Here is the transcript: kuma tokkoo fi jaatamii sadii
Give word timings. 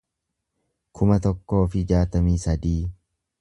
kuma 0.99 1.17
tokkoo 1.25 1.61
fi 1.75 1.85
jaatamii 1.93 2.39
sadii 2.47 2.81